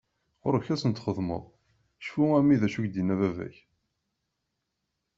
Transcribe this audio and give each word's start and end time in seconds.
Ɣur-k 0.45 0.67
ad 0.73 0.79
tent-xedmeḍ!! 0.81 1.43
Cfu 2.05 2.23
a 2.37 2.39
mmi 2.41 2.55
d 2.61 2.63
acu 2.67 2.79
i 2.85 2.87
d 2.87 2.89
ak-yenna 2.91 3.15
baba-k. 3.19 3.57